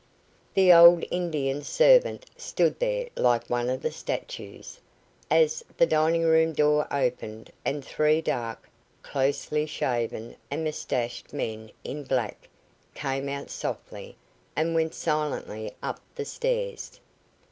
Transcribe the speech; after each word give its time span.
The 0.55 0.73
old 0.73 1.05
Indian 1.11 1.61
servant 1.61 2.25
stood 2.35 2.79
there 2.79 3.09
like 3.15 3.51
one 3.51 3.69
of 3.69 3.83
the 3.83 3.91
statues, 3.91 4.79
as 5.29 5.63
the 5.77 5.85
dining 5.85 6.23
room 6.23 6.53
door 6.53 6.87
opened 6.91 7.51
and 7.63 7.85
three 7.85 8.19
dark, 8.19 8.67
closely 9.03 9.67
shaven 9.67 10.37
and 10.49 10.63
moustached 10.63 11.33
men, 11.33 11.69
in 11.83 12.01
black, 12.03 12.49
came 12.95 13.29
out 13.29 13.51
softly, 13.51 14.17
and 14.55 14.73
went 14.73 14.95
silently 14.95 15.71
up 15.83 15.99
the 16.15 16.25
stairs. 16.25 16.99